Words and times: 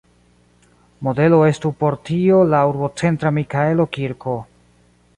Modelo 1.07 1.41
estu 1.51 1.71
por 1.83 1.95
tio 2.09 2.41
la 2.55 2.65
urbocentra 2.73 3.33
Mikaelo-kirko. 3.39 4.39